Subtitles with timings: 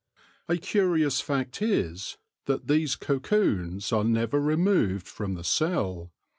[0.49, 6.11] A curious fact is that these cocoons are never removed from the cell.